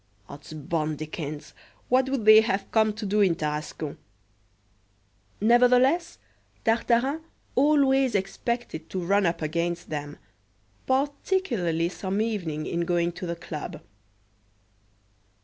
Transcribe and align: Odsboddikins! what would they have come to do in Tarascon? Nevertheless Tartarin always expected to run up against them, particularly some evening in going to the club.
Odsboddikins! 0.27 1.53
what 1.87 2.09
would 2.09 2.25
they 2.25 2.41
have 2.41 2.71
come 2.71 2.91
to 2.93 3.05
do 3.05 3.21
in 3.21 3.35
Tarascon? 3.35 3.99
Nevertheless 5.39 6.17
Tartarin 6.65 7.21
always 7.53 8.15
expected 8.15 8.89
to 8.89 9.05
run 9.05 9.27
up 9.27 9.43
against 9.43 9.91
them, 9.91 10.17
particularly 10.87 11.87
some 11.87 12.19
evening 12.19 12.65
in 12.65 12.81
going 12.81 13.11
to 13.11 13.27
the 13.27 13.35
club. 13.35 13.79